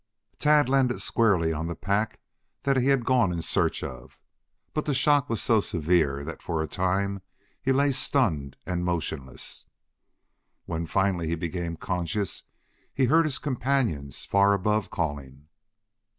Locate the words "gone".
3.05-3.31